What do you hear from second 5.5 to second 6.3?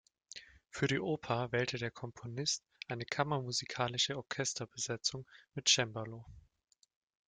mit Cembalo.